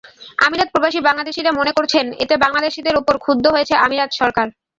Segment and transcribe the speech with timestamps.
[0.37, 4.47] আমিরাত প্রবাসী বাংলাদেশিরা মনে করছেন, এতে বাংলাদেশিদের ওপর ক্ষুব্ধ হয়েছে আমিরাত সরকার।